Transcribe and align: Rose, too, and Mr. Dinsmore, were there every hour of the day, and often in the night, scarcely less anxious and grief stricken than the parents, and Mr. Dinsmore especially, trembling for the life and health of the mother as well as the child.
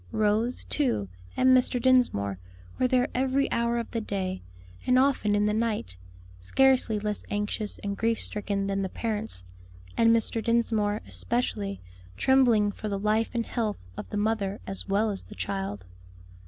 Rose, 0.11 0.63
too, 0.63 1.09
and 1.37 1.55
Mr. 1.55 1.79
Dinsmore, 1.79 2.39
were 2.79 2.87
there 2.87 3.07
every 3.13 3.51
hour 3.51 3.77
of 3.77 3.91
the 3.91 4.01
day, 4.01 4.41
and 4.87 4.97
often 4.97 5.35
in 5.35 5.45
the 5.45 5.53
night, 5.53 5.95
scarcely 6.39 6.97
less 6.97 7.23
anxious 7.29 7.77
and 7.83 7.95
grief 7.95 8.19
stricken 8.19 8.65
than 8.65 8.81
the 8.81 8.89
parents, 8.89 9.43
and 9.95 10.09
Mr. 10.09 10.43
Dinsmore 10.43 11.01
especially, 11.07 11.81
trembling 12.17 12.71
for 12.71 12.89
the 12.89 12.97
life 12.97 13.35
and 13.35 13.45
health 13.45 13.77
of 13.95 14.09
the 14.09 14.17
mother 14.17 14.59
as 14.65 14.87
well 14.87 15.11
as 15.11 15.21
the 15.25 15.35
child. 15.35 15.85